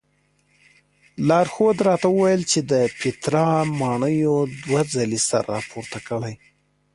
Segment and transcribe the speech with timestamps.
[1.27, 3.47] لارښود راته وویل چې د پیترا
[3.79, 6.33] ماڼیو دوه ځلې سر راپورته کړی.